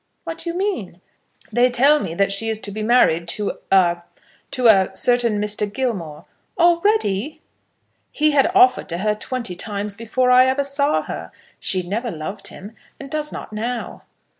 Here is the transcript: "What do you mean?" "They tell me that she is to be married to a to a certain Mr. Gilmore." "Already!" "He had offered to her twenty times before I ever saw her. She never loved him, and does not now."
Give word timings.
"What 0.23 0.39
do 0.39 0.49
you 0.49 0.57
mean?" 0.57 0.99
"They 1.53 1.69
tell 1.69 1.99
me 1.99 2.15
that 2.15 2.31
she 2.31 2.49
is 2.49 2.59
to 2.61 2.71
be 2.71 2.81
married 2.81 3.27
to 3.37 3.59
a 3.69 4.01
to 4.49 4.65
a 4.65 4.95
certain 4.95 5.39
Mr. 5.39 5.71
Gilmore." 5.71 6.25
"Already!" 6.57 7.39
"He 8.11 8.31
had 8.31 8.51
offered 8.55 8.89
to 8.89 8.97
her 8.97 9.13
twenty 9.13 9.55
times 9.55 9.93
before 9.93 10.31
I 10.31 10.47
ever 10.47 10.63
saw 10.63 11.03
her. 11.03 11.31
She 11.59 11.83
never 11.87 12.09
loved 12.09 12.47
him, 12.47 12.71
and 12.99 13.11
does 13.11 13.31
not 13.31 13.53
now." 13.53 14.01